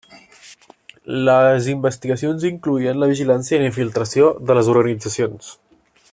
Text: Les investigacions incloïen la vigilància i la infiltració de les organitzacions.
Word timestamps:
Les 1.27 1.67
investigacions 1.73 2.47
incloïen 2.51 2.99
la 3.03 3.11
vigilància 3.13 3.57
i 3.59 3.63
la 3.63 3.69
infiltració 3.73 4.35
de 4.51 4.57
les 4.61 4.75
organitzacions. 4.77 5.53